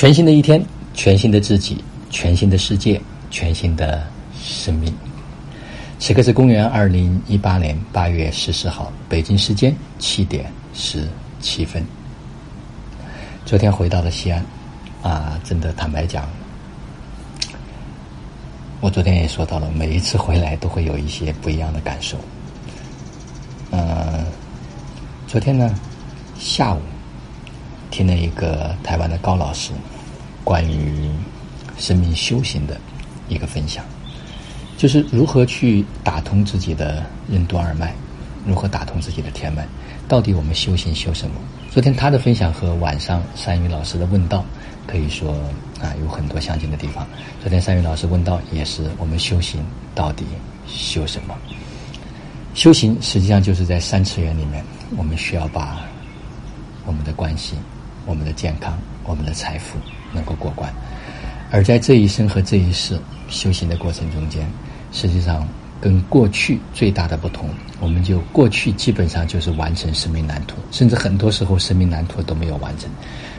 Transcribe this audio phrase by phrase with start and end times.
[0.00, 2.98] 全新的一天，全新的自己，全新的世界，
[3.30, 4.02] 全新的
[4.42, 4.90] 生命。
[5.98, 11.06] 此刻是公元二零一八年八月十四号，北京时间七点十
[11.38, 11.84] 七分。
[13.44, 14.42] 昨天回到了西安，
[15.02, 16.26] 啊，真的坦白讲，
[18.80, 22.16] 我昨天也说到了，每一次回来都会有一些不一样的感受。
[23.70, 24.24] 嗯，
[25.26, 25.78] 昨天呢，
[26.38, 26.80] 下午。
[27.90, 29.72] 听了一个台湾的高老师
[30.44, 31.10] 关于
[31.76, 32.80] 生命修行的
[33.28, 33.84] 一个分享，
[34.76, 37.92] 就是如何去打通自己的任督二脉，
[38.46, 39.66] 如何打通自己的天脉，
[40.08, 41.34] 到底我们修行修什么？
[41.70, 44.44] 昨天他的分享和晚上山雨老师的问道
[44.86, 45.32] 可以说
[45.80, 47.06] 啊有很多相近的地方。
[47.40, 50.24] 昨天山雨老师问道也是我们修行到底
[50.66, 51.36] 修什么？
[52.54, 54.64] 修行实际上就是在三次元里面，
[54.96, 55.80] 我们需要把
[56.84, 57.54] 我们的关系。
[58.06, 59.78] 我们的健康，我们的财富
[60.12, 60.72] 能够过关，
[61.50, 62.98] 而在这一生和这一世
[63.28, 64.48] 修行的过程中间，
[64.92, 65.46] 实际上
[65.80, 67.48] 跟过去最大的不同，
[67.78, 72.90] 我们就过去基本上就是完成生命蓝图，甚至很多时候生命蓝图都没有完成。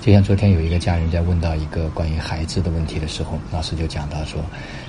[0.00, 4.40] 就像昨天有一个家人在问到一个关于孩子的问题的时候，老师就讲到说，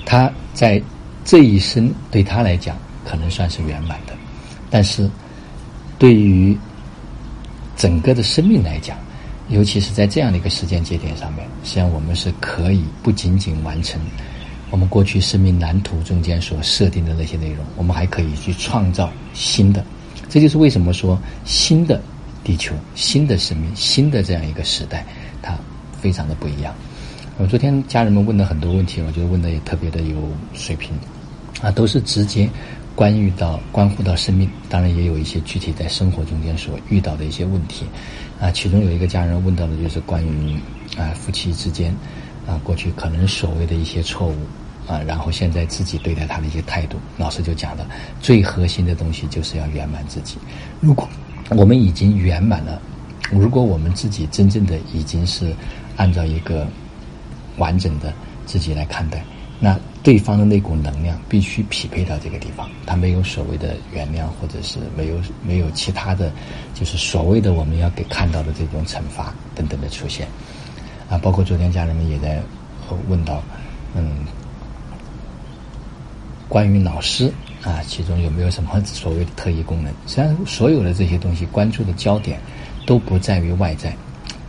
[0.05, 0.81] 他在
[1.25, 4.13] 这一生对他来讲可能算是圆满的，
[4.69, 5.09] 但是
[5.97, 6.57] 对于
[7.75, 8.97] 整个的生命来讲。
[9.49, 13.99] 尤其是在这样的一个时间节点上面，实际上我们是可以不仅仅完成
[14.69, 19.83] 我们过去生命蓝图中间所设定的那些内容，我们还可以去创造新的。
[20.27, 22.01] 这就是为什么说新的
[22.43, 25.05] 地球、新的生命、新的这样一个时代，
[25.41, 25.57] 它
[26.01, 26.75] 非常的不一样。
[27.37, 30.17] 我昨天家人们问了很多问题，我觉得问的也特别的有
[30.53, 30.91] 水平，
[31.61, 32.49] 啊，都是直接。
[32.97, 37.85] 关于到关乎到生命，当然也有一些具体在生活中间所遇到的一些问题，
[38.41, 40.57] 啊，其中有一个家人问到的就是关于
[40.97, 41.95] 啊夫妻之间
[42.47, 44.35] 啊过去可能所谓的一些错误
[44.87, 47.87] 啊，然后现在自己对待他的一些态度，老师就讲了，
[48.19, 50.39] 最核心的东西就是要圆满自己。
[50.81, 51.07] 如果
[51.52, 52.81] 我们已经圆满了，
[53.30, 55.53] 如果我们自己真正的已经是
[55.97, 56.67] 按照一个
[57.57, 58.11] 完整的
[58.47, 59.23] 自己来看待。
[59.59, 66.31] 那对方的那股能量必须匹配到这个地方，他没有所谓的原谅，或者是没有没有其他的，
[66.73, 70.27] 就是所谓的我们要给看到的这种惩罚等等的出现，
[71.09, 72.39] 啊，包括昨天家人们也在
[73.09, 73.41] 问到，
[73.95, 74.19] 嗯，
[76.47, 79.91] 关于老师啊，其中有没有什么所谓的特异功能？
[80.05, 82.39] 实际上，所有的这些东西关注的焦点
[82.85, 83.93] 都不在于外在。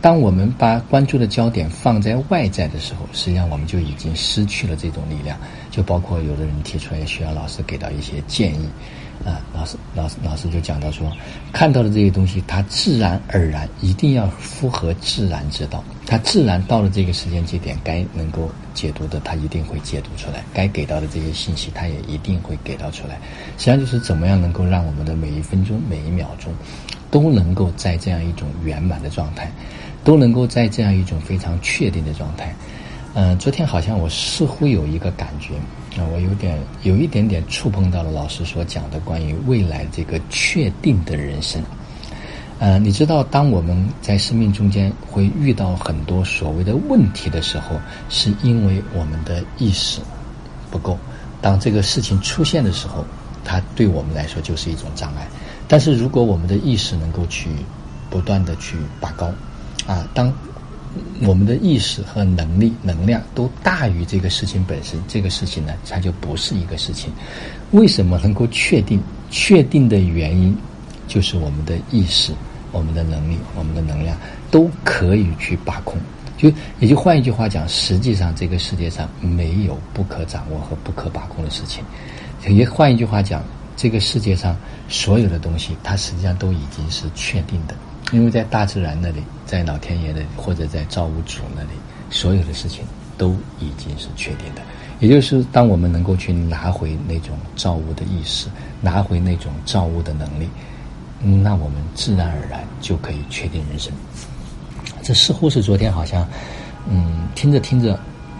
[0.01, 5.37] 当我们把关注的焦点放在外在的时候，实际上我们就已经失去了这种力量。
[5.69, 8.67] 就包括有的人提出来需要老师给到一些建议，
[9.25, 11.11] 啊，老师老师老师就讲到说，
[11.51, 23.15] 看到的这些东西，它自然而然一定要符合自然之道，它自然到了这个时间节点，该能够解读的，它一定会解读出来；该给到的这些信息，它也一定会给到出来。
[23.57, 26.53] 实际上就是怎么样能够让我们的每一分钟、每一秒钟，
[27.11, 29.51] 都能够在这样一种圆满的状态。
[30.03, 32.55] 都能够在这样一种非常确定的状态，
[33.13, 35.55] 嗯，昨天好像我似乎有一个感觉，
[36.01, 41.61] 啊，我有点有一点点触碰到了老师所讲的关于未来这个确定的人生，
[42.59, 47.75] 呃，你知道，当我们在生命中间会遇到很多所谓的问题的时候，
[48.07, 49.99] 是因为我们的意识
[50.71, 50.97] 不够。
[51.41, 53.05] 当这个事情出现的时候，
[53.43, 55.27] 它对我们来说就是一种障碍。
[55.67, 57.49] 但是如果我们的意识能够去
[58.09, 59.29] 不断的去拔高。
[59.87, 60.31] 啊，当
[61.21, 67.11] 我们的意识和能力、能量都大于这个事情本身，这个事情呢，它就不是一个事情。
[67.71, 69.01] 为什么能够确定？
[69.31, 70.57] 确定的原因
[71.07, 72.33] 就是我们的意识、
[72.71, 74.17] 我们的能力、我们的能量
[74.49, 75.99] 都可以去把控。
[76.35, 81.83] 就也就换一句话讲，实际上这个世界上没有不可掌握和不可把控的事情。
[82.47, 83.43] 也换一句话讲，
[83.75, 84.57] 这个世界上
[84.87, 87.75] 所有的东西，它实际上都已经是确定的。
[88.11, 91.69] 因为在大自然那里，在老天爷那里，或者在造物主那里，
[92.09, 92.83] 所有的事情
[93.17, 94.61] 都已经是确定的。
[94.99, 98.47] 也就是当我们能够去拿回那种造物的意识，
[98.81, 100.49] 拿回那种造物的能力，
[101.21, 103.93] 那我们自然而然就可以确定人生。
[105.01, 106.27] 这似乎是昨天好像，
[106.89, 107.97] 嗯，听着听着，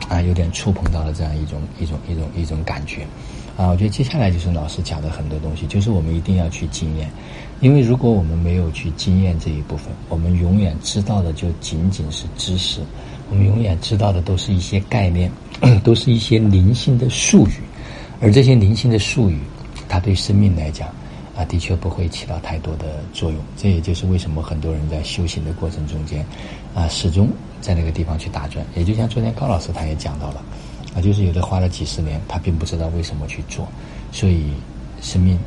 [0.10, 3.08] 啊，有点触碰到了这样一种一种一种一种感觉。
[3.56, 7.10] 啊，我觉得接下来就是老师讲的很多东西，就是我们一定要去经验，
[7.62, 12.80] 因为如果我们没有去经验这一部分，我们永远知道的就仅仅是知识，
[13.30, 15.30] 我们永远知道的都是一些概念，
[15.84, 17.60] 都是一些灵性的术语，
[18.22, 19.40] 而这些灵性的术语，
[19.90, 20.88] 它对生命来讲，
[21.36, 23.38] 啊，的确不会起到太多的作用。
[23.58, 26.26] 这也就是为什么很多人在修行的过程中间，
[26.74, 27.28] 啊，始终
[27.60, 28.66] 在那个地方去打转。
[28.76, 30.42] 也就像昨天高老师他也讲到了，
[30.96, 33.68] 啊，就是有的花了几十年，他并不知道为什么去做，
[34.14, 34.46] 所以
[35.02, 35.38] 生命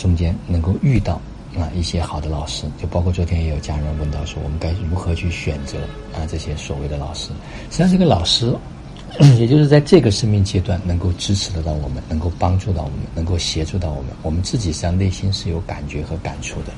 [0.00, 1.20] 中间能够遇到
[1.58, 5.76] 啊一些好的老师，就包括昨天也有家人问到说，我们该如何去选择
[6.14, 7.28] 啊这些所谓的老师？
[7.70, 8.56] 实际上，这个老师。
[9.40, 16.72] 也就是在这个生命阶段，能够支持得到我们，能够帮助到我们，能够协助到我们，我们自己实际上内心是有感觉和感触的。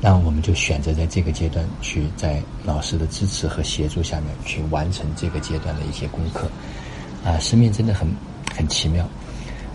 [0.00, 6.48] 那我们就选择在这个阶段去，在老师的支持和协助下面去完成这个阶段的一些功课。
[7.24, 8.08] 啊，生命真的很
[8.56, 9.08] 很奇妙。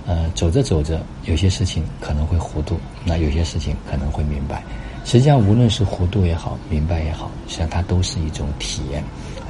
[0.05, 4.61] 呃，走着走着，有些事情可能会糊涂，那有些事情可能会明白。
[5.05, 9.03] 实际上，无论是糊涂也好，明白也好，实际上它都是一种体验。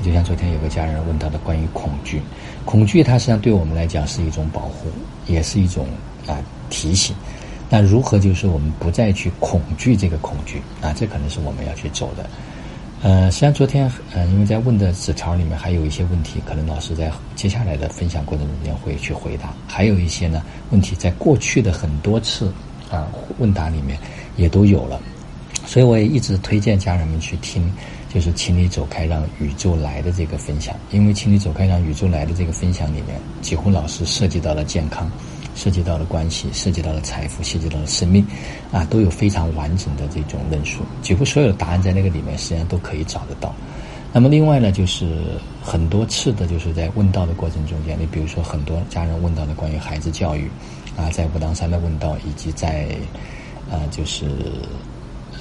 [0.04, 2.22] 就像昨天有个家人问到的关于恐惧，
[2.66, 4.90] 恐惧它实际上对我们来讲是一种保护，
[5.28, 5.88] 也是一种
[6.28, 6.38] 啊
[6.70, 7.16] 提醒。
[7.70, 10.94] 那如何就是我们不再去恐惧这个恐惧啊？
[10.96, 12.30] 这可能是我们要去走的。
[13.04, 19.54] 呃，实际上昨天呃，因为在问的纸条里面还有一些问题，可能老师在接下来的分享过程中间会去回答。
[19.68, 22.50] 还有一些呢问题，在过去的很多次
[22.90, 23.06] 啊
[23.40, 24.00] 问答里面
[24.38, 25.02] 也都有了，
[25.66, 27.70] 所以我也一直推荐家人们去听。
[28.14, 35.12] 就是请你走开，让宇宙来的这个分享，因为请你走开，让宇宙来的这个分享里面，几乎老师涉及到了健康，
[35.56, 38.26] 涉及到了关系，涉及到了财富，涉及到了生命，
[38.72, 43.54] 啊，都有非常完整的这种论述，几乎所有的答案在那个里面实际上都可以找得到。
[44.12, 45.08] 那么另外呢，就是
[45.62, 50.50] 很多次的，就是在问道的过程中间，你比如说很多家人问到的关于孩子教育，
[50.96, 52.88] 啊，在武当山的问道，以及在，
[53.72, 54.28] 啊，就是，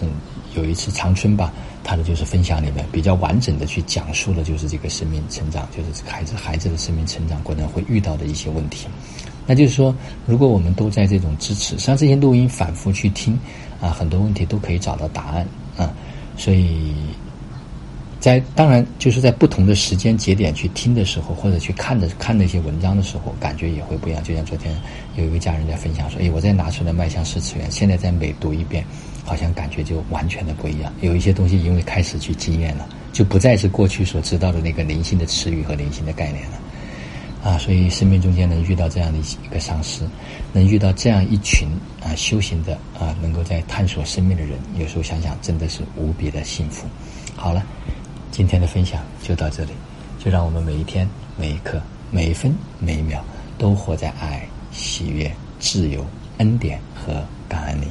[0.00, 0.08] 嗯，
[0.54, 1.52] 有一次长春吧。
[1.84, 8.86] 他的就是分享里面比较完整的去讲述了，就是这个生命成长，就是孩子孩子的生命成长过程会遇到的一些问题。
[9.52, 9.94] 那就是说，
[10.24, 13.38] 如果我们都在这种支持，实际上这些录音反复去听，
[13.82, 15.46] 啊，很多问题都可以找到答案
[15.76, 15.92] 啊。
[16.38, 16.94] 所以
[18.18, 24.24] 在当然就是在不同的时间节点去听的时候，或者去看的看那些文章的时候，感觉也会不一样。
[24.24, 24.74] 就像昨天
[25.16, 28.82] 有一个家人在分享说：“哎，我再拿出来迈向四次元，现在再每读一遍。”
[29.24, 36.60] 好像感觉就完全的不一样，有一些东西因为开始去经验了，就不再是过去所知道的那个灵性的词语和灵性的概念了，
[37.42, 40.08] 啊，所以生命中间能遇到这样的一个上师，
[40.52, 41.68] 能遇到这样一群
[42.00, 46.86] 啊修行的啊，能够在探索生命的人，有时候想想真的是无比的幸福。
[47.34, 47.64] 好了，
[48.30, 49.72] 今天的分享就到这里，
[50.18, 53.24] 就让我们每一天、每一刻、每一分、每一秒
[53.58, 55.28] 都活在爱、喜悦、
[55.58, 56.06] 自由、
[56.38, 57.88] 恩典和感恩里。